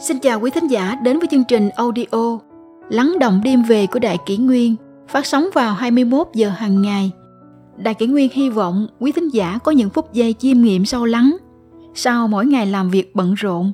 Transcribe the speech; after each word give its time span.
Xin 0.00 0.18
chào 0.18 0.40
quý 0.40 0.50
thính 0.50 0.66
giả 0.66 0.96
đến 1.02 1.18
với 1.18 1.28
chương 1.30 1.44
trình 1.44 1.68
audio 1.68 2.38
Lắng 2.88 3.18
động 3.20 3.40
đêm 3.44 3.62
về 3.62 3.86
của 3.86 3.98
Đại 3.98 4.18
Kỷ 4.26 4.36
Nguyên 4.36 4.76
phát 5.08 5.26
sóng 5.26 5.48
vào 5.54 5.74
21 5.74 6.28
giờ 6.34 6.48
hàng 6.48 6.82
ngày. 6.82 7.10
Đại 7.76 7.94
Kỷ 7.94 8.06
Nguyên 8.06 8.30
hy 8.32 8.50
vọng 8.50 8.86
quý 9.00 9.12
thính 9.12 9.28
giả 9.28 9.58
có 9.64 9.72
những 9.72 9.90
phút 9.90 10.12
giây 10.12 10.34
chiêm 10.38 10.60
nghiệm 10.60 10.84
sâu 10.84 11.04
lắng 11.04 11.36
sau 11.94 12.28
mỗi 12.28 12.46
ngày 12.46 12.66
làm 12.66 12.90
việc 12.90 13.14
bận 13.14 13.34
rộn. 13.34 13.72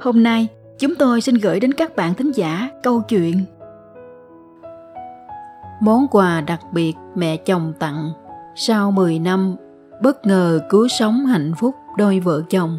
Hôm 0.00 0.22
nay, 0.22 0.48
chúng 0.78 0.94
tôi 0.94 1.20
xin 1.20 1.34
gửi 1.34 1.60
đến 1.60 1.72
các 1.72 1.96
bạn 1.96 2.14
thính 2.14 2.32
giả 2.32 2.68
câu 2.82 3.00
chuyện 3.08 3.44
Món 5.80 6.06
quà 6.10 6.40
đặc 6.40 6.60
biệt 6.72 6.94
mẹ 7.14 7.36
chồng 7.36 7.72
tặng 7.78 8.10
sau 8.56 8.90
10 8.90 9.18
năm 9.18 9.56
bất 10.02 10.26
ngờ 10.26 10.60
cứu 10.70 10.88
sống 10.88 11.26
hạnh 11.26 11.52
phúc 11.58 11.74
đôi 11.98 12.20
vợ 12.20 12.42
chồng 12.50 12.78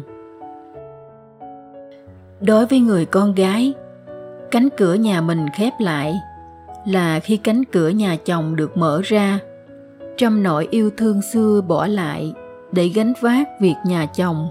đối 2.40 2.66
với 2.66 2.80
người 2.80 3.04
con 3.04 3.34
gái, 3.34 3.74
cánh 4.50 4.68
cửa 4.76 4.94
nhà 4.94 5.20
mình 5.20 5.46
khép 5.54 5.72
lại 5.80 6.14
là 6.86 7.20
khi 7.20 7.36
cánh 7.36 7.64
cửa 7.64 7.88
nhà 7.88 8.16
chồng 8.24 8.56
được 8.56 8.76
mở 8.76 9.00
ra. 9.04 9.38
Trăm 10.16 10.42
nỗi 10.42 10.68
yêu 10.70 10.90
thương 10.96 11.22
xưa 11.22 11.60
bỏ 11.60 11.86
lại 11.86 12.34
để 12.72 12.88
gánh 12.88 13.12
vác 13.20 13.48
việc 13.60 13.74
nhà 13.86 14.06
chồng 14.06 14.48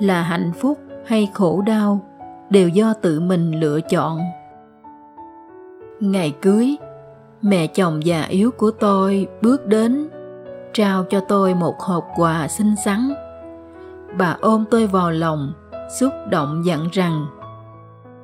là 0.00 0.22
hạnh 0.22 0.52
phúc 0.58 0.78
hay 1.06 1.28
khổ 1.34 1.62
đau 1.66 2.00
đều 2.50 2.68
do 2.68 2.94
tự 2.94 3.20
mình 3.20 3.60
lựa 3.60 3.80
chọn. 3.80 4.20
Ngày 6.00 6.34
cưới, 6.42 6.76
mẹ 7.42 7.66
chồng 7.66 8.06
già 8.06 8.22
yếu 8.22 8.50
của 8.50 8.70
tôi 8.70 9.26
bước 9.42 9.66
đến, 9.66 10.08
trao 10.72 11.04
cho 11.10 11.20
tôi 11.20 11.54
một 11.54 11.80
hộp 11.80 12.04
quà 12.16 12.48
xinh 12.48 12.74
xắn. 12.84 13.14
Bà 14.18 14.36
ôm 14.40 14.64
tôi 14.70 14.86
vào 14.86 15.10
lòng 15.10 15.52
xúc 15.88 16.12
động 16.30 16.64
dặn 16.64 16.88
rằng, 16.92 17.26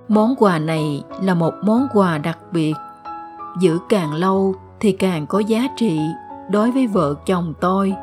món 0.09 0.35
quà 0.39 0.59
này 0.59 1.05
là 1.23 1.35
một 1.35 1.55
món 1.63 1.89
quà 1.93 2.19
đặc 2.19 2.39
biệt. 2.53 2.75
Giữ 3.59 3.79
càng 3.89 4.15
lâu 4.15 4.55
thì 4.81 4.93
càng 4.93 5.27
có 5.27 5.39
giá 5.39 5.69
trị 5.77 6.01
đối 6.51 6.71
với 6.71 6.87
vợ 6.87 7.15
chồng 7.27 7.55
tôi. 7.61 7.95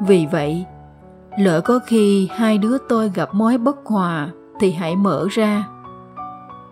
Vì 0.00 0.26
vậy, 0.32 0.66
lỡ 1.38 1.60
có 1.60 1.80
khi 1.86 2.28
hai 2.32 2.58
đứa 2.58 2.78
tôi 2.88 3.10
gặp 3.14 3.34
mối 3.34 3.58
bất 3.58 3.76
hòa 3.84 4.28
thì 4.60 4.72
hãy 4.72 4.96
mở 4.96 5.26
ra. 5.30 5.64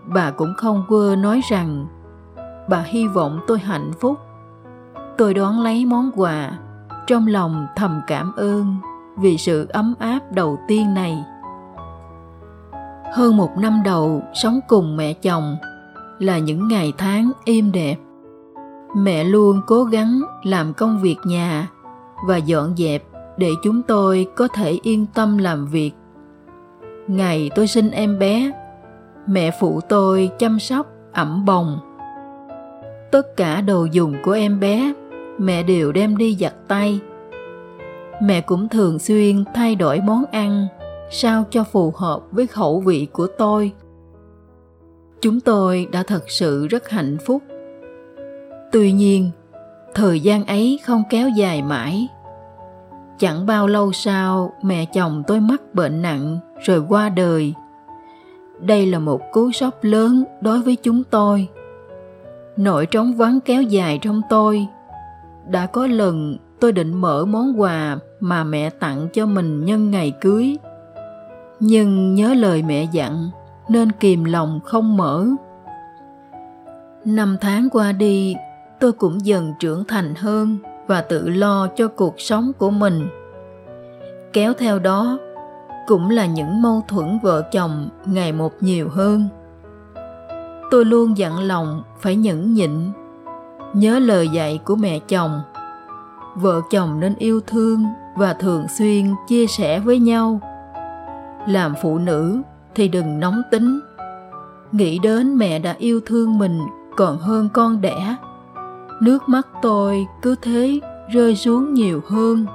Bà 0.07 0.31
cũng 0.31 0.55
không 0.57 0.85
quơ 0.89 1.17
nói 1.17 1.41
rằng, 1.51 1.87
bà 2.69 2.83
hy 2.87 3.07
vọng 3.07 3.41
tôi 3.47 3.59
hạnh 3.59 3.93
phúc. 4.01 4.19
Tôi 5.19 5.35
đón 5.35 5.61
lấy 5.61 5.85
món 5.85 6.11
quà 6.17 6.51
trong 7.07 7.27
lòng 7.27 7.67
thầm 7.77 8.01
cảm 8.07 8.33
ơn 8.37 8.77
vì 9.17 9.39
sự 9.39 9.67
ấm 9.71 9.95
áp 9.99 10.21
đầu 10.31 10.59
tiên 10.69 10.95
này 10.95 11.25
hơn 13.13 13.37
một 13.37 13.59
năm 13.59 13.83
đầu 13.85 14.23
sống 14.35 14.61
cùng 14.69 14.97
mẹ 14.97 15.13
chồng 15.13 15.57
là 16.19 16.39
những 16.39 16.69
ngày 16.69 16.93
tháng 16.99 17.33
êm 17.45 17.73
đẹp. 17.73 17.97
Mẹ 18.97 19.25
luôn 19.25 19.61
cố 19.67 19.85
gắng 19.85 20.21
làm 20.43 20.75
công 20.75 21.01
việc 21.03 21.17
nhà 21.25 21.69
và 22.27 22.37
dọn 22.37 22.77
dẹp 22.77 23.03
để 23.37 23.51
chúng 23.63 23.83
tôi 23.83 24.27
có 24.37 24.49
thể 24.49 24.79
yên 24.83 25.07
tâm 25.15 25.39
làm 25.39 25.67
việc. 25.67 25.93
Ngày 27.07 27.51
tôi 27.55 27.67
sinh 27.67 27.91
em 27.91 28.19
bé, 28.19 28.51
mẹ 29.27 29.51
phụ 29.61 29.81
tôi 29.89 30.31
chăm 30.39 30.59
sóc 30.59 30.87
ẩm 31.13 31.45
bồng. 31.45 31.79
Tất 33.13 33.37
cả 33.37 33.61
đồ 33.61 33.87
dùng 33.93 34.15
của 34.25 34.33
em 34.33 34.61
bé, 34.61 34.93
mẹ 35.39 35.63
đều 35.63 35.93
đem 35.93 36.17
đi 36.17 36.37
giặt 36.41 36.55
tay. 36.69 37.01
Mẹ 38.23 38.41
cũng 38.41 38.69
thường 38.69 38.99
xuyên 38.99 39.45
thay 39.55 39.75
đổi 39.75 40.01
món 40.01 40.25
ăn 40.33 40.67
sao 41.13 41.45
cho 41.51 41.65
phù 41.65 41.93
hợp 41.97 42.21
với 42.31 42.47
khẩu 42.47 42.81
vị 42.81 43.07
của 43.13 43.27
tôi. 43.39 43.73
Chúng 45.21 45.41
tôi 45.41 45.89
đã 45.93 46.03
thật 46.03 46.31
sự 46.31 46.67
rất 46.67 46.91
hạnh 46.91 47.17
phúc. 47.27 47.43
Tuy 48.73 48.93
nhiên, 48.93 49.31
thời 49.95 50.21
gian 50.21 50.45
ấy 50.45 50.81
không 50.85 51.03
kéo 51.11 51.29
dài 51.29 51.63
mãi. 51.63 52.09
Chẳng 53.19 53.47
bao 53.47 53.67
lâu 53.67 53.93
sau, 53.93 54.53
mẹ 54.63 54.85
chồng 54.85 55.23
tôi 55.27 55.41
mắc 55.41 55.75
bệnh 55.75 56.03
nặng 56.03 56.39
rồi 56.65 56.85
qua 56.89 57.09
đời. 57.09 57.55
Đây 58.61 58.87
là 58.87 58.99
một 58.99 59.21
cú 59.33 59.53
sốc 59.53 59.75
lớn 59.83 60.25
đối 60.41 60.63
với 60.63 60.77
chúng 60.77 61.05
tôi. 61.05 61.49
Nỗi 62.57 62.87
trống 62.87 63.15
vắng 63.15 63.39
kéo 63.45 63.63
dài 63.63 63.99
trong 64.03 64.23
tôi. 64.31 64.67
Đã 65.49 65.67
có 65.67 65.87
lần 65.87 66.37
tôi 66.61 66.73
định 66.73 67.01
mở 67.01 67.25
món 67.25 67.61
quà 67.61 67.99
mà 68.21 68.45
mẹ 68.45 68.71
tặng 68.71 69.09
cho 69.13 69.27
mình 69.27 69.65
nhân 69.65 69.91
ngày 69.91 70.13
cưới 70.21 70.57
nhưng 71.65 72.15
nhớ 72.15 72.35
lời 72.35 72.63
mẹ 72.63 72.87
dặn, 72.93 73.31
nên 73.69 73.93
kìm 73.93 74.25
lòng 74.25 74.61
không 74.65 74.97
mở. 74.97 75.27
Năm 77.05 77.37
tháng 77.41 77.69
qua 77.71 77.93
đi, 77.93 78.35
tôi 78.81 78.93
cũng 78.93 79.27
dần 79.27 79.55
trưởng 79.61 79.85
thành 79.85 80.15
hơn 80.15 80.59
và 80.87 81.01
tự 81.01 81.29
lo 81.29 81.69
cho 81.77 81.89
cuộc 81.89 82.21
sống 82.21 82.53
của 82.59 82.71
mình. 82.71 83.09
Kéo 84.33 84.53
theo 84.59 84.79
đó, 84.79 85.19
cũng 85.87 86.11
là 86.11 86.27
những 86.27 86.63
mâu 86.63 86.83
thuẫn 86.89 87.19
vợ 87.23 87.43
chồng 87.53 87.89
ngày 88.07 88.33
một 88.33 88.53
nhiều 88.61 88.89
hơn. 88.89 89.29
Tôi 90.71 90.85
luôn 90.85 91.19
dặn 91.19 91.39
lòng 91.39 91.83
phải 92.01 92.17
nhẫn 92.17 92.55
nhịn, 92.55 92.71
nhớ 93.73 93.99
lời 93.99 94.29
dạy 94.29 94.61
của 94.65 94.77
mẹ 94.77 94.99
chồng. 94.99 95.41
Vợ 96.35 96.61
chồng 96.71 97.01
nên 97.01 97.15
yêu 97.19 97.41
thương 97.47 97.85
và 98.17 98.35
thường 98.35 98.69
xuyên 98.79 99.07
chia 99.29 99.47
sẻ 99.47 99.81
với 99.81 99.99
nhau 99.99 100.41
làm 101.47 101.75
phụ 101.83 101.99
nữ 101.99 102.43
thì 102.75 102.89
đừng 102.89 103.21
nóng 103.21 103.43
tính. 103.51 103.81
Nghĩ 104.73 104.99
đến 104.99 105.37
mẹ 105.37 105.59
đã 105.59 105.75
yêu 105.79 106.01
thương 106.07 106.39
mình 106.39 106.61
còn 106.97 107.19
hơn 107.19 107.49
con 107.53 107.81
đẻ, 107.81 108.17
nước 109.01 109.29
mắt 109.29 109.49
tôi 109.63 110.07
cứ 110.23 110.35
thế 110.43 110.81
rơi 111.13 111.37
xuống 111.37 111.75
nhiều 111.75 112.01
hơn. 112.09 112.47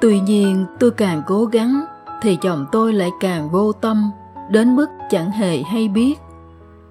Tuy 0.00 0.20
nhiên 0.20 0.66
tôi 0.78 0.90
càng 0.90 1.22
cố 1.26 1.44
gắng 1.44 1.84
thì 2.22 2.36
chồng 2.36 2.66
tôi 2.72 2.92
lại 2.92 3.10
càng 3.20 3.50
vô 3.50 3.72
tâm, 3.72 4.10
đến 4.50 4.76
mức 4.76 4.86
chẳng 5.10 5.30
hề 5.30 5.62
hay 5.62 5.88
biết. 5.88 6.14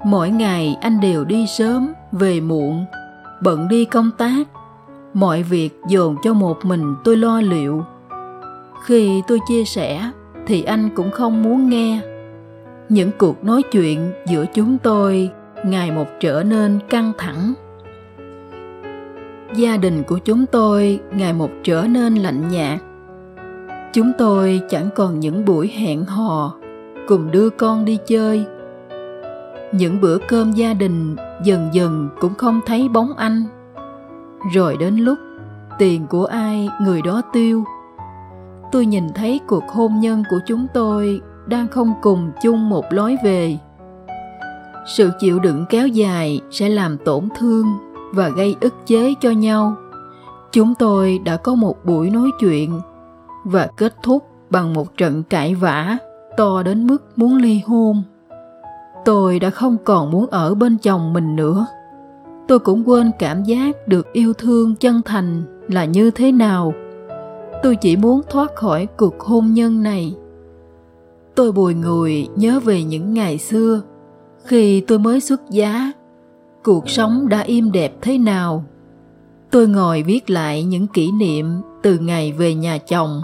Mỗi 0.05 0.29
ngày 0.29 0.77
anh 0.81 0.99
đều 0.99 1.25
đi 1.25 1.47
sớm, 1.47 1.93
về 2.11 2.39
muộn, 2.39 2.85
bận 3.41 3.67
đi 3.67 3.85
công 3.85 4.11
tác. 4.17 4.47
Mọi 5.13 5.43
việc 5.43 5.81
dồn 5.87 6.15
cho 6.23 6.33
một 6.33 6.65
mình 6.65 6.95
tôi 7.03 7.17
lo 7.17 7.41
liệu 7.41 7.83
khi 8.83 9.23
tôi 9.27 9.39
chia 9.47 9.63
sẻ, 9.63 10.11
thì 10.47 10.63
anh 10.63 10.89
cũng 10.95 11.11
không 11.11 11.43
muốn 11.43 11.69
nghe. 11.69 12.01
Những 12.89 13.11
cuộc 13.17 13.43
nói 13.43 13.61
chuyện 13.71 14.11
giữa 14.27 14.45
chúng 14.53 14.77
tôi 14.77 15.29
ngày 15.65 15.91
một 15.91 16.07
trở 16.19 16.43
nên 16.43 16.79
căng 16.89 17.11
thẳng. 17.17 17.53
Gia 19.55 19.77
đình 19.77 20.03
của 20.03 20.17
chúng 20.17 20.45
tôi 20.45 20.99
ngày 21.11 21.33
một 21.33 21.49
trở 21.63 21.85
nên 21.89 22.15
lạnh 22.15 22.47
nhạt. 22.51 22.79
Chúng 23.93 24.11
tôi 24.17 24.61
chẳng 24.69 24.89
còn 24.95 25.19
những 25.19 25.45
buổi 25.45 25.67
hẹn 25.67 26.05
hò, 26.05 26.55
cùng 27.07 27.31
đưa 27.31 27.49
con 27.49 27.85
đi 27.85 27.97
chơi. 28.07 28.45
Những 29.71 30.01
bữa 30.01 30.17
cơm 30.27 30.51
gia 30.51 30.73
đình 30.73 31.15
dần 31.43 31.69
dần 31.73 32.09
cũng 32.19 32.33
không 32.33 32.61
thấy 32.65 32.89
bóng 32.89 33.13
anh. 33.17 33.43
Rồi 34.53 34.77
đến 34.77 34.95
lúc 34.95 35.17
tiền 35.79 36.07
của 36.07 36.25
ai 36.25 36.69
người 36.81 37.01
đó 37.01 37.21
tiêu 37.33 37.63
tôi 38.73 38.85
nhìn 38.85 39.09
thấy 39.15 39.39
cuộc 39.47 39.63
hôn 39.69 39.99
nhân 39.99 40.23
của 40.29 40.39
chúng 40.45 40.67
tôi 40.73 41.21
đang 41.47 41.67
không 41.67 41.93
cùng 42.01 42.31
chung 42.41 42.69
một 42.69 42.93
lối 42.93 43.17
về. 43.23 43.57
Sự 44.85 45.11
chịu 45.19 45.39
đựng 45.39 45.65
kéo 45.69 45.87
dài 45.87 46.41
sẽ 46.51 46.69
làm 46.69 46.97
tổn 46.97 47.29
thương 47.37 47.65
và 48.13 48.29
gây 48.29 48.55
ức 48.61 48.73
chế 48.85 49.13
cho 49.21 49.31
nhau. 49.31 49.75
Chúng 50.51 50.75
tôi 50.75 51.19
đã 51.25 51.37
có 51.37 51.55
một 51.55 51.85
buổi 51.85 52.09
nói 52.09 52.29
chuyện 52.39 52.81
và 53.43 53.67
kết 53.77 53.95
thúc 54.03 54.23
bằng 54.49 54.73
một 54.73 54.97
trận 54.97 55.23
cãi 55.23 55.55
vã 55.55 55.97
to 56.37 56.63
đến 56.63 56.87
mức 56.87 57.03
muốn 57.15 57.35
ly 57.35 57.61
hôn. 57.65 58.03
Tôi 59.05 59.39
đã 59.39 59.49
không 59.49 59.77
còn 59.83 60.11
muốn 60.11 60.27
ở 60.27 60.55
bên 60.55 60.77
chồng 60.77 61.13
mình 61.13 61.35
nữa. 61.35 61.65
Tôi 62.47 62.59
cũng 62.59 62.89
quên 62.89 63.11
cảm 63.19 63.43
giác 63.43 63.87
được 63.87 64.13
yêu 64.13 64.33
thương 64.33 64.75
chân 64.75 65.01
thành 65.05 65.43
là 65.67 65.85
như 65.85 66.11
thế 66.11 66.31
nào 66.31 66.73
tôi 67.63 67.75
chỉ 67.75 67.95
muốn 67.97 68.21
thoát 68.29 68.55
khỏi 68.55 68.87
cuộc 68.97 69.19
hôn 69.19 69.53
nhân 69.53 69.83
này. 69.83 70.15
Tôi 71.35 71.51
bùi 71.51 71.73
ngùi 71.73 72.27
nhớ 72.35 72.59
về 72.59 72.83
những 72.83 73.13
ngày 73.13 73.37
xưa, 73.37 73.81
khi 74.45 74.81
tôi 74.81 74.99
mới 74.99 75.19
xuất 75.19 75.49
giá, 75.49 75.91
cuộc 76.63 76.89
sống 76.89 77.29
đã 77.29 77.39
im 77.39 77.71
đẹp 77.71 77.93
thế 78.01 78.17
nào. 78.17 78.63
Tôi 79.51 79.67
ngồi 79.67 80.03
viết 80.03 80.29
lại 80.29 80.63
những 80.63 80.87
kỷ 80.87 81.11
niệm 81.11 81.45
từ 81.83 81.99
ngày 81.99 82.31
về 82.31 82.53
nhà 82.53 82.77
chồng. 82.77 83.21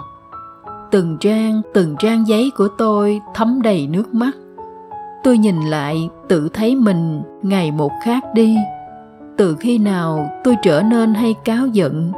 Từng 0.91 1.17
trang 1.19 1.61
từng 1.73 1.95
trang 1.99 2.27
giấy 2.27 2.51
của 2.57 2.67
tôi 2.77 3.21
thấm 3.33 3.61
đầy 3.61 3.87
nước 3.87 4.13
mắt. 4.13 4.37
Tôi 5.23 5.37
nhìn 5.37 5.61
lại 5.61 6.09
tự 6.27 6.49
thấy 6.53 6.75
mình 6.75 7.21
ngày 7.41 7.71
một 7.71 7.91
khác 8.03 8.23
đi. 8.33 8.57
Từ 9.37 9.55
khi 9.59 9.77
nào 9.77 10.29
tôi 10.43 10.55
trở 10.63 10.81
nên 10.81 11.13
hay 11.13 11.35
cáo 11.45 11.67
giận? 11.67 12.11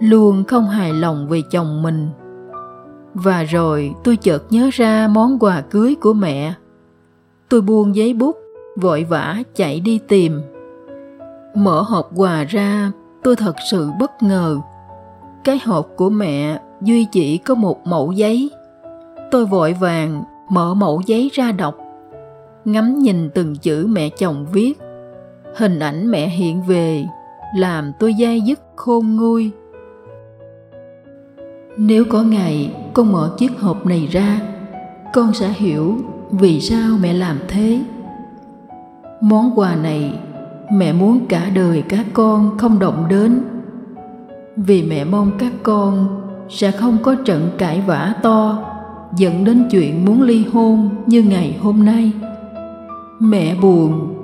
Luôn 0.00 0.44
không 0.44 0.68
hài 0.68 0.92
lòng 0.92 1.28
về 1.28 1.42
chồng 1.50 1.82
mình. 1.82 2.08
Và 3.14 3.42
rồi 3.42 3.94
tôi 4.04 4.16
chợt 4.16 4.42
nhớ 4.50 4.70
ra 4.72 5.08
món 5.08 5.38
quà 5.38 5.60
cưới 5.60 5.94
của 6.00 6.12
mẹ. 6.12 6.54
Tôi 7.48 7.60
buông 7.60 7.96
giấy 7.96 8.14
bút, 8.14 8.36
vội 8.76 9.04
vã 9.04 9.36
chạy 9.54 9.80
đi 9.80 10.00
tìm. 10.08 10.40
Mở 11.54 11.82
hộp 11.82 12.10
quà 12.16 12.44
ra, 12.44 12.92
tôi 13.22 13.36
thật 13.36 13.56
sự 13.70 13.90
bất 14.00 14.22
ngờ. 14.22 14.58
Cái 15.44 15.60
hộp 15.64 15.88
của 15.96 16.10
mẹ 16.10 16.60
duy 16.80 17.06
chỉ 17.12 17.38
có 17.38 17.54
một 17.54 17.86
mẫu 17.86 18.12
giấy. 18.12 18.50
Tôi 19.30 19.46
vội 19.46 19.72
vàng 19.72 20.24
mở 20.50 20.74
mẫu 20.74 21.02
giấy 21.06 21.30
ra 21.32 21.52
đọc. 21.52 21.76
Ngắm 22.64 22.98
nhìn 22.98 23.30
từng 23.34 23.56
chữ 23.56 23.86
mẹ 23.88 24.08
chồng 24.08 24.46
viết. 24.52 24.78
Hình 25.56 25.78
ảnh 25.78 26.10
mẹ 26.10 26.28
hiện 26.28 26.62
về, 26.62 27.04
làm 27.56 27.92
tôi 27.98 28.14
dai 28.20 28.40
dứt 28.40 28.60
khôn 28.76 29.16
nguôi 29.16 29.50
nếu 31.76 32.04
có 32.04 32.22
ngày 32.22 32.74
con 32.94 33.12
mở 33.12 33.34
chiếc 33.38 33.60
hộp 33.60 33.86
này 33.86 34.08
ra, 34.10 34.40
con 35.14 35.32
sẽ 35.32 35.48
hiểu 35.48 35.96
vì 36.30 36.60
sao 36.60 36.98
mẹ 37.02 37.12
làm 37.12 37.38
thế. 37.48 37.80
Món 39.20 39.50
quà 39.56 39.74
này 39.74 40.18
mẹ 40.72 40.92
muốn 40.92 41.26
cả 41.28 41.50
đời 41.54 41.82
các 41.88 42.06
con 42.12 42.58
không 42.58 42.78
động 42.78 43.06
đến. 43.08 43.42
Vì 44.56 44.82
mẹ 44.82 45.04
mong 45.04 45.30
các 45.38 45.52
con 45.62 46.22
sẽ 46.48 46.70
không 46.70 46.98
có 47.02 47.14
trận 47.14 47.50
cãi 47.58 47.82
vã 47.86 48.14
to 48.22 48.58
dẫn 49.16 49.44
đến 49.44 49.68
chuyện 49.70 50.04
muốn 50.04 50.22
ly 50.22 50.44
hôn 50.52 50.90
như 51.06 51.22
ngày 51.22 51.58
hôm 51.62 51.84
nay. 51.84 52.12
Mẹ 53.20 53.54
buồn 53.62 54.14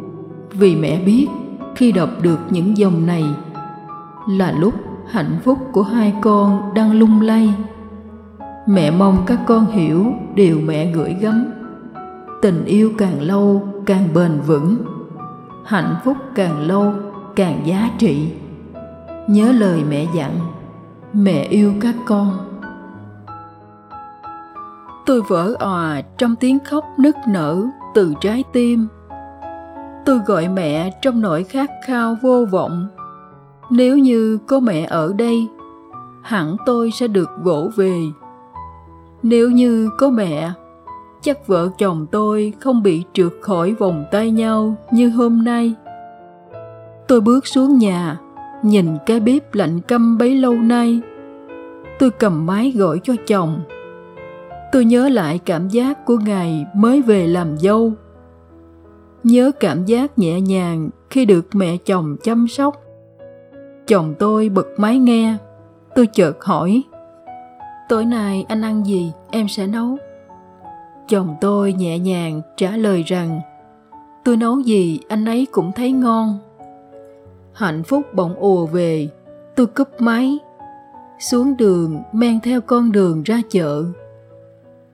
vì 0.52 0.76
mẹ 0.76 1.00
biết 1.00 1.26
khi 1.76 1.92
đọc 1.92 2.10
được 2.22 2.38
những 2.50 2.76
dòng 2.76 3.06
này 3.06 3.24
là 4.28 4.52
lúc 4.60 4.74
hạnh 5.10 5.38
phúc 5.44 5.58
của 5.72 5.82
hai 5.82 6.14
con 6.20 6.74
đang 6.74 6.92
lung 6.92 7.20
lay. 7.20 7.54
Mẹ 8.66 8.90
mong 8.90 9.22
các 9.26 9.38
con 9.46 9.66
hiểu 9.66 10.06
điều 10.34 10.60
mẹ 10.60 10.92
gửi 10.92 11.16
gắm. 11.20 11.52
Tình 12.42 12.64
yêu 12.64 12.92
càng 12.98 13.22
lâu 13.22 13.68
càng 13.86 14.08
bền 14.14 14.40
vững, 14.46 14.76
hạnh 15.64 15.96
phúc 16.04 16.16
càng 16.34 16.60
lâu 16.60 16.92
càng 17.36 17.60
giá 17.64 17.90
trị. 17.98 18.32
Nhớ 19.26 19.52
lời 19.52 19.82
mẹ 19.88 20.06
dặn, 20.14 20.30
mẹ 21.12 21.42
yêu 21.42 21.72
các 21.80 21.94
con. 22.06 22.38
Tôi 25.06 25.22
vỡ 25.28 25.54
òa 25.58 26.02
trong 26.18 26.36
tiếng 26.36 26.58
khóc 26.64 26.84
nức 26.98 27.16
nở 27.28 27.62
từ 27.94 28.14
trái 28.20 28.44
tim. 28.52 28.88
Tôi 30.04 30.18
gọi 30.18 30.48
mẹ 30.48 30.90
trong 31.02 31.20
nỗi 31.20 31.44
khát 31.44 31.70
khao 31.86 32.16
vô 32.22 32.44
vọng 32.50 32.88
nếu 33.70 33.98
như 33.98 34.38
có 34.46 34.60
mẹ 34.60 34.86
ở 34.90 35.12
đây, 35.12 35.48
hẳn 36.22 36.56
tôi 36.66 36.90
sẽ 36.90 37.08
được 37.08 37.30
vỗ 37.42 37.70
về. 37.76 38.00
Nếu 39.22 39.50
như 39.50 39.90
có 39.98 40.10
mẹ, 40.10 40.50
chắc 41.22 41.46
vợ 41.46 41.68
chồng 41.78 42.06
tôi 42.10 42.52
không 42.60 42.82
bị 42.82 43.04
trượt 43.12 43.32
khỏi 43.40 43.74
vòng 43.74 44.04
tay 44.12 44.30
nhau 44.30 44.74
như 44.92 45.08
hôm 45.08 45.44
nay. 45.44 45.74
Tôi 47.08 47.20
bước 47.20 47.46
xuống 47.46 47.78
nhà, 47.78 48.20
nhìn 48.62 48.88
cái 49.06 49.20
bếp 49.20 49.54
lạnh 49.54 49.80
căm 49.80 50.18
bấy 50.18 50.36
lâu 50.36 50.54
nay. 50.54 51.00
Tôi 51.98 52.10
cầm 52.10 52.46
máy 52.46 52.72
gọi 52.76 53.00
cho 53.02 53.14
chồng. 53.26 53.60
Tôi 54.72 54.84
nhớ 54.84 55.08
lại 55.08 55.40
cảm 55.44 55.68
giác 55.68 56.04
của 56.04 56.16
ngày 56.16 56.66
mới 56.74 57.02
về 57.02 57.26
làm 57.26 57.56
dâu. 57.58 57.92
Nhớ 59.24 59.50
cảm 59.60 59.84
giác 59.84 60.18
nhẹ 60.18 60.40
nhàng 60.40 60.90
khi 61.10 61.24
được 61.24 61.46
mẹ 61.54 61.76
chồng 61.76 62.16
chăm 62.22 62.48
sóc 62.48 62.85
chồng 63.86 64.14
tôi 64.18 64.48
bật 64.48 64.66
máy 64.76 64.98
nghe. 64.98 65.36
Tôi 65.94 66.06
chợt 66.06 66.44
hỏi, 66.44 66.82
tối 67.88 68.04
nay 68.04 68.44
anh 68.48 68.62
ăn 68.62 68.86
gì? 68.86 69.12
Em 69.30 69.48
sẽ 69.48 69.66
nấu. 69.66 69.96
Chồng 71.08 71.36
tôi 71.40 71.72
nhẹ 71.72 71.98
nhàng 71.98 72.42
trả 72.56 72.76
lời 72.76 73.02
rằng, 73.02 73.40
tôi 74.24 74.36
nấu 74.36 74.60
gì, 74.60 75.00
anh 75.08 75.24
ấy 75.24 75.46
cũng 75.52 75.72
thấy 75.72 75.92
ngon. 75.92 76.38
Hạnh 77.52 77.82
phúc 77.82 78.02
bỗng 78.14 78.34
ùa 78.34 78.66
về, 78.66 79.08
tôi 79.56 79.66
cúp 79.66 79.88
máy, 79.98 80.38
xuống 81.18 81.56
đường 81.56 82.02
men 82.12 82.40
theo 82.40 82.60
con 82.60 82.92
đường 82.92 83.22
ra 83.22 83.40
chợ. 83.50 83.84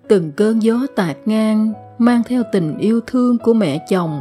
Từng 0.09 0.33
cơn 0.33 0.63
gió 0.63 0.87
tạt 0.97 1.17
ngang 1.25 1.73
mang 1.99 2.23
theo 2.27 2.43
tình 2.53 2.79
yêu 2.79 3.01
thương 3.07 3.39
của 3.39 3.55
mẹ 3.55 3.87
chồng. 3.89 4.21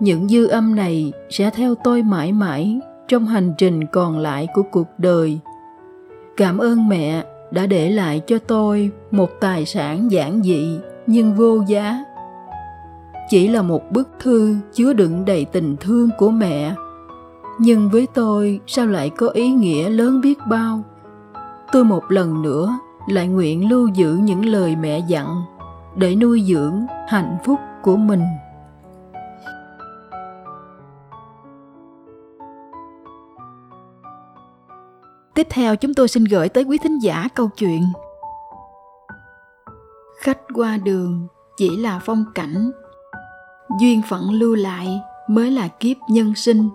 Những 0.00 0.28
dư 0.28 0.46
âm 0.46 0.74
này 0.74 1.12
sẽ 1.30 1.50
theo 1.50 1.74
tôi 1.74 2.02
mãi 2.02 2.32
mãi 2.32 2.80
trong 3.12 3.26
hành 3.26 3.54
trình 3.58 3.86
còn 3.86 4.18
lại 4.18 4.48
của 4.54 4.62
cuộc 4.62 4.88
đời. 4.98 5.38
Cảm 6.36 6.58
ơn 6.58 6.88
mẹ 6.88 7.24
đã 7.50 7.66
để 7.66 7.90
lại 7.90 8.20
cho 8.26 8.38
tôi 8.38 8.90
một 9.10 9.30
tài 9.40 9.66
sản 9.66 10.10
giản 10.10 10.42
dị 10.42 10.78
nhưng 11.06 11.34
vô 11.34 11.62
giá. 11.66 12.04
Chỉ 13.28 13.48
là 13.48 13.62
một 13.62 13.92
bức 13.92 14.08
thư 14.20 14.56
chứa 14.72 14.92
đựng 14.92 15.24
đầy 15.24 15.44
tình 15.44 15.76
thương 15.80 16.10
của 16.18 16.30
mẹ. 16.30 16.74
Nhưng 17.60 17.90
với 17.90 18.06
tôi, 18.14 18.60
sao 18.66 18.86
lại 18.86 19.10
có 19.10 19.28
ý 19.28 19.48
nghĩa 19.48 19.88
lớn 19.88 20.20
biết 20.20 20.38
bao? 20.50 20.82
Tôi 21.72 21.84
một 21.84 22.02
lần 22.08 22.42
nữa 22.42 22.78
lại 23.08 23.28
nguyện 23.28 23.68
lưu 23.70 23.88
giữ 23.88 24.18
những 24.22 24.44
lời 24.44 24.76
mẹ 24.76 25.00
dặn 25.08 25.42
để 25.96 26.14
nuôi 26.14 26.42
dưỡng 26.42 26.86
hạnh 27.08 27.36
phúc 27.44 27.58
của 27.82 27.96
mình. 27.96 28.22
Tiếp 35.34 35.46
theo 35.50 35.76
chúng 35.76 35.94
tôi 35.94 36.08
xin 36.08 36.24
gửi 36.24 36.48
tới 36.48 36.64
quý 36.64 36.78
thính 36.78 36.98
giả 36.98 37.28
câu 37.34 37.48
chuyện. 37.48 37.82
Khách 40.20 40.38
qua 40.54 40.76
đường 40.76 41.26
chỉ 41.56 41.76
là 41.76 42.00
phong 42.04 42.24
cảnh 42.34 42.70
Duyên 43.80 44.02
phận 44.08 44.30
lưu 44.30 44.54
lại 44.54 45.00
mới 45.28 45.50
là 45.50 45.68
kiếp 45.68 45.96
nhân 46.10 46.34
sinh. 46.34 46.68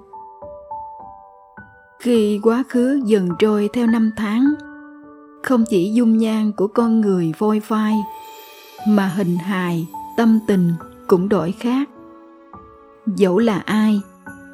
Khi 2.00 2.40
quá 2.44 2.64
khứ 2.70 3.02
dần 3.06 3.30
trôi 3.40 3.70
theo 3.74 3.88
năm 3.88 4.12
tháng 4.18 4.54
Không 5.44 5.64
chỉ 5.70 5.94
dung 5.94 6.18
nhan 6.18 6.52
của 6.52 6.68
con 6.68 7.02
người 7.02 7.34
vôi 7.38 7.60
phai 7.60 7.96
Mà 8.88 9.08
hình 9.08 9.38
hài, 9.38 9.88
tâm 10.18 10.40
tình 10.48 10.74
cũng 11.08 11.30
đổi 11.30 11.52
khác. 11.52 11.90
Dẫu 13.06 13.40
là 13.40 13.60
ai 13.66 14.02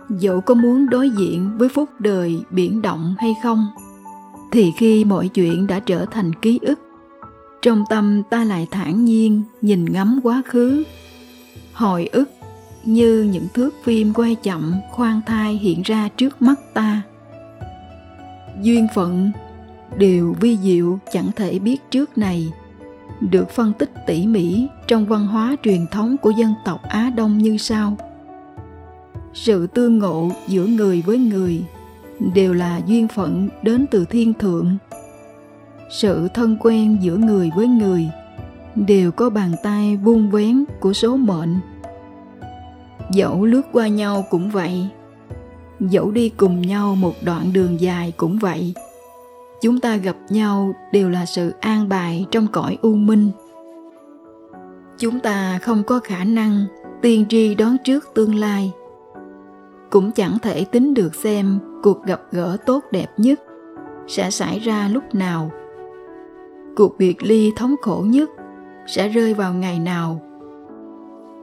Dẫu 0.10 0.42
có 0.42 0.54
muốn 0.54 0.90
đối 0.90 1.10
diện 1.10 1.52
với 1.58 1.70
phút 1.70 1.90
đời 2.00 2.44
biển 2.50 2.82
động 2.82 3.16
hay 3.20 3.34
không 3.44 3.68
thì 4.54 4.72
khi 4.72 5.06
mọi 5.06 5.28
chuyện 5.28 5.68
đã 5.68 5.80
trở 5.80 6.06
thành 6.06 6.34
ký 6.34 6.60
ức, 6.62 6.80
trong 7.62 7.84
tâm 7.90 8.24
ta 8.30 8.44
lại 8.44 8.68
thản 8.72 9.06
nhiên 9.06 9.44
nhìn 9.62 9.86
ngắm 9.86 10.20
quá 10.24 10.42
khứ. 10.46 10.84
Hồi 11.74 12.10
ức 12.12 12.30
như 12.86 13.30
những 13.32 13.48
thước 13.54 13.70
phim 13.84 14.14
quay 14.14 14.36
chậm, 14.36 14.76
khoan 14.92 15.22
thai 15.26 15.54
hiện 15.54 15.82
ra 15.82 16.10
trước 16.18 16.42
mắt 16.42 16.60
ta. 16.74 17.02
Duyên 18.62 18.88
phận 18.96 19.32
điều 19.98 20.36
vi 20.40 20.58
diệu, 20.58 21.00
chẳng 21.12 21.32
thể 21.36 21.60
biết 21.60 21.78
trước 21.92 22.18
này, 22.18 22.54
được 23.22 23.50
phân 23.50 23.74
tích 23.74 23.92
tỉ 24.08 24.28
mỉ 24.28 24.68
trong 24.88 25.06
văn 25.06 25.28
hóa 25.28 25.56
truyền 25.64 25.88
thống 25.92 26.18
của 26.18 26.30
dân 26.30 26.54
tộc 26.66 26.84
á 26.84 27.12
đông 27.16 27.38
như 27.38 27.58
sau. 27.58 27.98
Sự 29.34 29.68
tương 29.68 30.00
ngộ 30.00 30.32
giữa 30.48 30.66
người 30.66 31.02
với 31.02 31.18
người 31.18 31.64
đều 32.34 32.54
là 32.54 32.82
duyên 32.86 33.08
phận 33.08 33.50
đến 33.62 33.86
từ 33.92 34.06
thiên 34.06 34.34
thượng. 34.34 34.78
Sự 35.90 36.28
thân 36.34 36.58
quen 36.60 36.98
giữa 37.02 37.18
người 37.18 37.52
với 37.56 37.68
người 37.68 38.10
đều 38.76 39.12
có 39.12 39.30
bàn 39.30 39.52
tay 39.64 39.98
vuông 39.98 40.32
vén 40.32 40.66
của 40.80 40.94
số 40.94 41.18
mệnh. 41.18 41.56
Dẫu 43.12 43.46
lướt 43.46 43.62
qua 43.72 43.88
nhau 43.88 44.26
cũng 44.30 44.50
vậy, 44.50 44.88
dẫu 45.80 46.12
đi 46.12 46.30
cùng 46.30 46.62
nhau 46.62 46.96
một 46.96 47.14
đoạn 47.26 47.54
đường 47.54 47.82
dài 47.82 48.14
cũng 48.18 48.38
vậy, 48.38 48.74
chúng 49.62 49.80
ta 49.80 49.96
gặp 49.96 50.16
nhau 50.30 50.74
đều 50.92 51.10
là 51.10 51.26
sự 51.26 51.54
an 51.60 51.90
bài 51.90 52.26
trong 52.32 52.48
cõi 52.48 52.78
u 52.82 52.96
minh. 52.96 53.32
Chúng 54.98 55.20
ta 55.20 55.60
không 55.62 55.84
có 55.84 56.00
khả 56.00 56.24
năng 56.24 56.66
tiên 57.02 57.26
tri 57.30 57.56
đoán 57.56 57.78
trước 57.84 58.06
tương 58.16 58.36
lai, 58.36 58.72
cũng 59.90 60.12
chẳng 60.12 60.38
thể 60.40 60.66
tính 60.66 60.94
được 60.94 61.16
xem 61.16 61.60
cuộc 61.84 62.04
gặp 62.06 62.22
gỡ 62.32 62.58
tốt 62.66 62.84
đẹp 62.92 63.08
nhất 63.18 63.40
sẽ 64.08 64.32
xảy 64.32 64.60
ra 64.60 64.88
lúc 64.88 65.16
nào? 65.16 65.52
Cuộc 66.76 66.98
biệt 66.98 67.24
ly 67.24 67.52
thống 67.56 67.76
khổ 67.82 68.04
nhất 68.08 68.30
sẽ 68.88 69.08
rơi 69.08 69.34
vào 69.34 69.54
ngày 69.54 69.80
nào? 69.80 70.22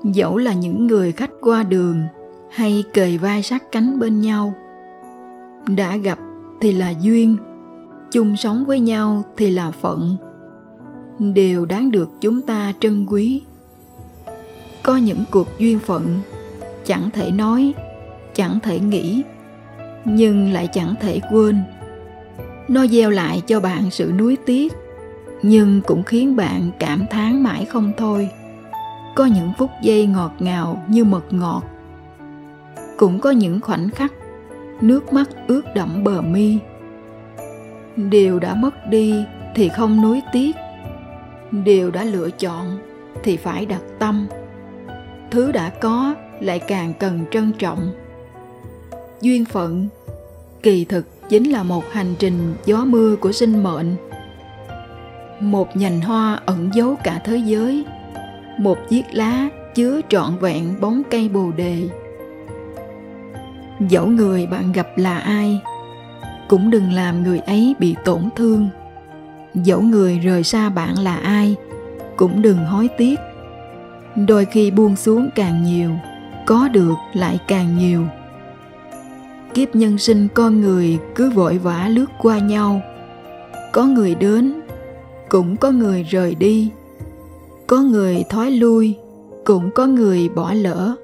Dẫu 0.04 0.36
là 0.36 0.52
những 0.52 0.86
người 0.86 1.12
khách 1.12 1.30
qua 1.40 1.62
đường 1.62 2.02
hay 2.50 2.84
kề 2.92 3.16
vai 3.16 3.42
sát 3.42 3.72
cánh 3.72 3.98
bên 3.98 4.20
nhau, 4.20 4.54
đã 5.76 5.96
gặp 5.96 6.18
thì 6.60 6.72
là 6.72 6.92
duyên, 7.00 7.36
chung 8.10 8.36
sống 8.36 8.64
với 8.64 8.80
nhau 8.80 9.22
thì 9.36 9.50
là 9.50 9.70
phận. 9.70 10.16
Đều 11.18 11.66
đáng 11.66 11.90
được 11.90 12.08
chúng 12.20 12.42
ta 12.42 12.72
trân 12.80 13.06
quý. 13.06 13.42
Có 14.82 14.96
những 14.96 15.24
cuộc 15.30 15.48
duyên 15.58 15.78
phận, 15.78 16.18
chẳng 16.84 17.10
thể 17.12 17.30
nói, 17.30 17.74
chẳng 18.34 18.58
thể 18.62 18.80
nghĩ 18.80 19.22
nhưng 20.04 20.52
lại 20.52 20.68
chẳng 20.72 20.94
thể 21.00 21.20
quên. 21.30 21.62
Nó 22.68 22.86
gieo 22.86 23.10
lại 23.10 23.42
cho 23.46 23.60
bạn 23.60 23.90
sự 23.90 24.12
nuối 24.18 24.36
tiếc, 24.46 24.72
nhưng 25.42 25.80
cũng 25.86 26.02
khiến 26.02 26.36
bạn 26.36 26.70
cảm 26.78 27.06
thán 27.10 27.42
mãi 27.42 27.64
không 27.64 27.92
thôi. 27.96 28.30
Có 29.14 29.24
những 29.26 29.52
phút 29.58 29.70
giây 29.82 30.06
ngọt 30.06 30.32
ngào 30.38 30.82
như 30.88 31.04
mật 31.04 31.32
ngọt. 31.32 31.62
Cũng 32.96 33.20
có 33.20 33.30
những 33.30 33.60
khoảnh 33.60 33.90
khắc 33.90 34.12
nước 34.80 35.12
mắt 35.12 35.28
ướt 35.46 35.62
đẫm 35.74 36.04
bờ 36.04 36.22
mi. 36.22 36.58
Điều 37.96 38.38
đã 38.38 38.54
mất 38.54 38.86
đi 38.90 39.24
thì 39.54 39.68
không 39.68 40.02
nuối 40.02 40.22
tiếc. 40.32 40.56
Điều 41.50 41.90
đã 41.90 42.04
lựa 42.04 42.30
chọn 42.30 42.78
thì 43.22 43.36
phải 43.36 43.66
đặt 43.66 43.82
tâm. 43.98 44.28
Thứ 45.30 45.52
đã 45.52 45.70
có 45.80 46.14
lại 46.40 46.58
càng 46.58 46.92
cần 47.00 47.24
trân 47.30 47.52
trọng 47.58 47.92
duyên 49.20 49.44
phận. 49.44 49.88
Kỳ 50.62 50.84
thực 50.84 51.28
chính 51.28 51.50
là 51.50 51.62
một 51.62 51.84
hành 51.92 52.14
trình 52.18 52.54
gió 52.64 52.84
mưa 52.84 53.16
của 53.16 53.32
sinh 53.32 53.62
mệnh. 53.62 53.96
Một 55.40 55.76
nhành 55.76 56.00
hoa 56.00 56.40
ẩn 56.46 56.70
giấu 56.74 56.96
cả 57.04 57.20
thế 57.24 57.36
giới. 57.36 57.84
Một 58.58 58.78
chiếc 58.88 59.04
lá 59.12 59.48
chứa 59.74 60.00
trọn 60.08 60.38
vẹn 60.40 60.80
bóng 60.80 61.02
cây 61.10 61.28
bồ 61.28 61.50
đề. 61.56 61.88
Dẫu 63.88 64.06
người 64.06 64.46
bạn 64.46 64.72
gặp 64.72 64.88
là 64.98 65.18
ai, 65.18 65.60
cũng 66.48 66.70
đừng 66.70 66.92
làm 66.92 67.22
người 67.22 67.38
ấy 67.38 67.74
bị 67.78 67.94
tổn 68.04 68.28
thương. 68.36 68.68
Dẫu 69.54 69.80
người 69.80 70.18
rời 70.18 70.42
xa 70.42 70.70
bạn 70.70 70.98
là 70.98 71.16
ai, 71.16 71.56
cũng 72.16 72.42
đừng 72.42 72.58
hối 72.58 72.88
tiếc. 72.98 73.20
Đôi 74.16 74.44
khi 74.44 74.70
buông 74.70 74.96
xuống 74.96 75.28
càng 75.34 75.64
nhiều, 75.64 75.90
có 76.46 76.68
được 76.68 76.94
lại 77.12 77.38
càng 77.46 77.78
nhiều 77.78 78.06
kiếp 79.54 79.76
nhân 79.76 79.98
sinh 79.98 80.28
con 80.34 80.60
người 80.60 80.98
cứ 81.14 81.30
vội 81.30 81.58
vã 81.58 81.88
lướt 81.88 82.06
qua 82.22 82.38
nhau. 82.38 82.80
Có 83.72 83.84
người 83.84 84.14
đến, 84.14 84.60
cũng 85.28 85.56
có 85.56 85.70
người 85.70 86.02
rời 86.02 86.34
đi. 86.34 86.70
Có 87.66 87.78
người 87.80 88.24
thoái 88.28 88.50
lui, 88.50 88.96
cũng 89.44 89.70
có 89.74 89.86
người 89.86 90.28
bỏ 90.28 90.52
lỡ. 90.52 90.94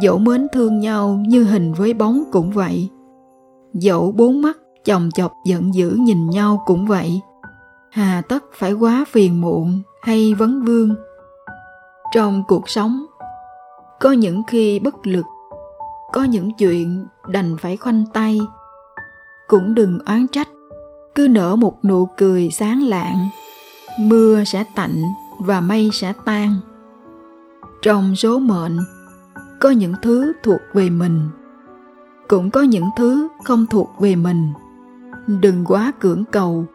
Dẫu 0.00 0.18
mến 0.18 0.46
thương 0.52 0.80
nhau 0.80 1.22
như 1.26 1.44
hình 1.44 1.72
với 1.72 1.94
bóng 1.94 2.24
cũng 2.32 2.50
vậy. 2.50 2.88
Dẫu 3.74 4.12
bốn 4.12 4.42
mắt 4.42 4.56
chồng 4.84 5.10
chọc 5.14 5.32
giận 5.46 5.74
dữ 5.74 5.90
nhìn 5.90 6.30
nhau 6.30 6.62
cũng 6.66 6.86
vậy. 6.86 7.20
Hà 7.90 8.22
tất 8.28 8.44
phải 8.54 8.72
quá 8.72 9.04
phiền 9.08 9.40
muộn 9.40 9.82
hay 10.02 10.34
vấn 10.34 10.64
vương. 10.64 10.94
Trong 12.14 12.42
cuộc 12.48 12.68
sống, 12.68 13.06
có 14.00 14.12
những 14.12 14.42
khi 14.48 14.78
bất 14.78 15.06
lực 15.06 15.24
có 16.12 16.24
những 16.24 16.50
chuyện 16.58 17.06
đành 17.28 17.56
phải 17.56 17.76
khoanh 17.76 18.04
tay. 18.12 18.40
Cũng 19.48 19.74
đừng 19.74 19.98
oán 20.06 20.26
trách. 20.32 20.48
Cứ 21.14 21.28
nở 21.28 21.56
một 21.56 21.84
nụ 21.84 22.08
cười 22.16 22.50
sáng 22.50 22.82
lạng. 22.82 23.28
Mưa 23.98 24.44
sẽ 24.44 24.64
tạnh 24.74 25.02
và 25.38 25.60
mây 25.60 25.90
sẽ 25.92 26.12
tan. 26.24 26.54
Trong 27.82 28.16
số 28.16 28.38
mệnh, 28.38 28.78
có 29.60 29.70
những 29.70 29.94
thứ 30.02 30.32
thuộc 30.42 30.60
về 30.74 30.90
mình. 30.90 31.28
Cũng 32.28 32.50
có 32.50 32.62
những 32.62 32.90
thứ 32.96 33.28
không 33.44 33.66
thuộc 33.66 33.90
về 33.98 34.16
mình. 34.16 34.52
Đừng 35.26 35.64
quá 35.64 35.92
cưỡng 36.00 36.24
cầu. 36.32 36.66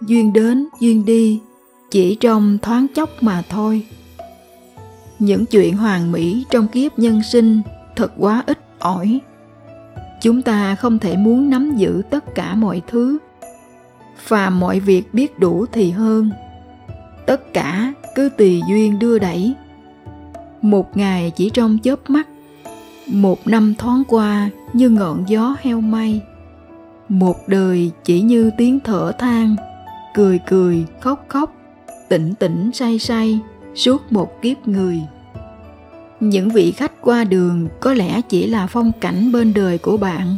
Duyên 0.00 0.32
đến, 0.32 0.68
duyên 0.80 1.04
đi. 1.04 1.40
Chỉ 1.90 2.14
trong 2.14 2.58
thoáng 2.62 2.86
chốc 2.94 3.10
mà 3.20 3.42
thôi. 3.48 3.86
Những 5.18 5.46
chuyện 5.46 5.76
hoàn 5.76 6.12
mỹ 6.12 6.44
trong 6.50 6.68
kiếp 6.68 6.98
nhân 6.98 7.22
sinh 7.22 7.60
thật 7.96 8.12
quá 8.18 8.42
ít 8.46 8.58
ỏi. 8.80 9.20
Chúng 10.20 10.42
ta 10.42 10.74
không 10.74 10.98
thể 10.98 11.16
muốn 11.16 11.50
nắm 11.50 11.76
giữ 11.76 12.02
tất 12.10 12.34
cả 12.34 12.54
mọi 12.54 12.82
thứ. 12.88 13.18
Phàm 14.16 14.60
mọi 14.60 14.80
việc 14.80 15.14
biết 15.14 15.38
đủ 15.38 15.66
thì 15.72 15.90
hơn. 15.90 16.30
Tất 17.26 17.52
cả 17.52 17.92
cứ 18.14 18.28
tùy 18.36 18.62
duyên 18.68 18.98
đưa 18.98 19.18
đẩy. 19.18 19.54
Một 20.62 20.96
ngày 20.96 21.32
chỉ 21.36 21.50
trong 21.50 21.78
chớp 21.82 22.10
mắt, 22.10 22.28
một 23.06 23.46
năm 23.46 23.74
thoáng 23.78 24.02
qua 24.08 24.50
như 24.72 24.90
ngọn 24.90 25.24
gió 25.28 25.56
heo 25.60 25.80
may. 25.80 26.20
Một 27.08 27.48
đời 27.48 27.90
chỉ 28.04 28.20
như 28.20 28.50
tiếng 28.56 28.80
thở 28.80 29.12
than, 29.18 29.56
cười 30.14 30.38
cười 30.46 30.86
khóc 31.00 31.24
khóc, 31.28 31.54
tỉnh 32.08 32.34
tỉnh 32.34 32.70
say 32.72 32.98
say 32.98 33.40
suốt 33.74 34.12
một 34.12 34.42
kiếp 34.42 34.68
người 34.68 35.00
những 36.20 36.48
vị 36.48 36.72
khách 36.72 36.92
qua 37.00 37.24
đường 37.24 37.68
có 37.80 37.94
lẽ 37.94 38.20
chỉ 38.28 38.46
là 38.46 38.66
phong 38.66 38.92
cảnh 39.00 39.32
bên 39.32 39.54
đời 39.54 39.78
của 39.78 39.96
bạn. 39.96 40.36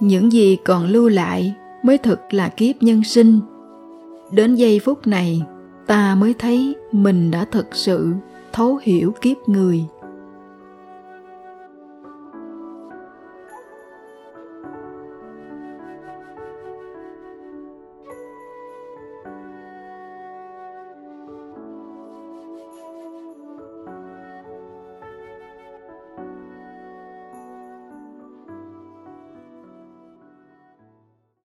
Những 0.00 0.32
gì 0.32 0.56
còn 0.64 0.86
lưu 0.86 1.08
lại 1.08 1.54
mới 1.82 1.98
thực 1.98 2.20
là 2.30 2.48
kiếp 2.48 2.82
nhân 2.82 3.04
sinh. 3.04 3.40
Đến 4.30 4.54
giây 4.54 4.80
phút 4.84 5.06
này, 5.06 5.42
ta 5.86 6.14
mới 6.14 6.34
thấy 6.38 6.74
mình 6.92 7.30
đã 7.30 7.44
thực 7.44 7.66
sự 7.72 8.12
thấu 8.52 8.78
hiểu 8.82 9.14
kiếp 9.20 9.36
người. 9.46 9.84